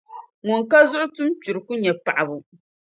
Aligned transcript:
Ŋun 0.47 0.61
ka 0.71 0.79
zuɣu 0.89 1.07
tum’ 1.15 1.29
kpira 1.41 1.59
ku 1.65 1.73
nya 1.81 1.93
paɣibu. 2.05 2.35